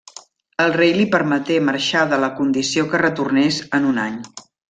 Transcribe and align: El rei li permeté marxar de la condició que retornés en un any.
El 0.63 0.71
rei 0.77 0.93
li 0.99 1.03
permeté 1.15 1.57
marxar 1.67 2.07
de 2.13 2.19
la 2.25 2.31
condició 2.41 2.87
que 2.95 3.03
retornés 3.05 3.61
en 3.81 3.87
un 3.93 4.03
any. 4.07 4.19